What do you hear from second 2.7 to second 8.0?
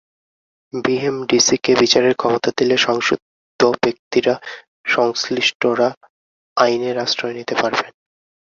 সংক্ষুব্ধ ব্যক্তিরা সংশ্লিষ্টরা আইনের আশ্রয় নিতে পারবেন।